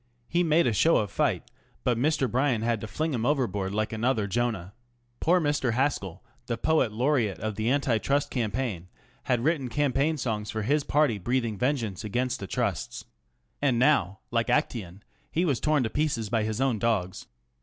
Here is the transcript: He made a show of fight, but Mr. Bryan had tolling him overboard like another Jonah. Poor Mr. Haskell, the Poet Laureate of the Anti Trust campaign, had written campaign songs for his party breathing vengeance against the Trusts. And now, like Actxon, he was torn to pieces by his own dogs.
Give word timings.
He 0.27 0.41
made 0.41 0.65
a 0.65 0.73
show 0.73 0.97
of 0.97 1.11
fight, 1.11 1.51
but 1.83 1.95
Mr. 1.95 2.27
Bryan 2.27 2.63
had 2.63 2.81
tolling 2.81 3.13
him 3.13 3.23
overboard 3.23 3.71
like 3.71 3.93
another 3.93 4.25
Jonah. 4.25 4.73
Poor 5.19 5.39
Mr. 5.39 5.73
Haskell, 5.73 6.23
the 6.47 6.57
Poet 6.57 6.91
Laureate 6.91 7.37
of 7.39 7.53
the 7.53 7.69
Anti 7.69 7.99
Trust 7.99 8.31
campaign, 8.31 8.87
had 9.25 9.43
written 9.43 9.69
campaign 9.69 10.17
songs 10.17 10.49
for 10.49 10.63
his 10.63 10.83
party 10.83 11.19
breathing 11.19 11.55
vengeance 11.55 12.03
against 12.03 12.39
the 12.39 12.47
Trusts. 12.47 13.05
And 13.61 13.77
now, 13.77 14.21
like 14.31 14.47
Actxon, 14.47 15.01
he 15.29 15.45
was 15.45 15.59
torn 15.59 15.83
to 15.83 15.89
pieces 15.91 16.29
by 16.29 16.45
his 16.45 16.59
own 16.59 16.79
dogs. 16.79 17.27